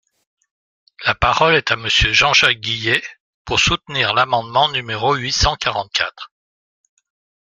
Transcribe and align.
La 1.05 1.13
parole 1.13 1.53
est 1.53 1.69
à 1.69 1.75
Monsieur 1.75 2.11
Jean-Jacques 2.11 2.57
Guillet, 2.59 3.03
pour 3.45 3.59
soutenir 3.59 4.15
l’amendement 4.15 4.67
numéro 4.67 5.13
huit 5.13 5.31
cent 5.31 5.55
quarante-quatre. 5.57 6.31